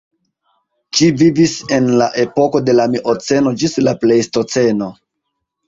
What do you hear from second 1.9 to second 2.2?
la